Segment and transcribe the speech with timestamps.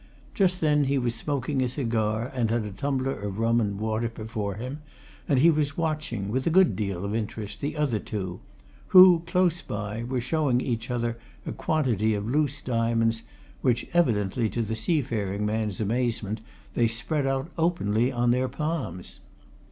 [0.33, 4.09] Just then he was smoking a cigar and had a tumbler of rum and water
[4.09, 4.81] before him,
[5.27, 8.39] and he was watching, with a good deal of interest, the other two,
[8.87, 13.21] who, close by, were showing each other a quantity of loose diamonds
[13.61, 16.41] which, evidently to the seafaring man's amazement,
[16.73, 19.19] they spread out openly, on their palms.